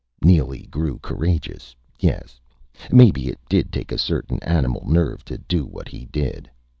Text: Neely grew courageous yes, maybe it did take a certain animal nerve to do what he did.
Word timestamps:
Neely 0.23 0.63
grew 0.63 0.97
courageous 0.97 1.75
yes, 1.99 2.41
maybe 2.91 3.27
it 3.27 3.37
did 3.47 3.71
take 3.71 3.91
a 3.91 3.99
certain 3.99 4.41
animal 4.41 4.83
nerve 4.89 5.23
to 5.25 5.37
do 5.37 5.63
what 5.63 5.89
he 5.89 6.05
did. 6.05 6.49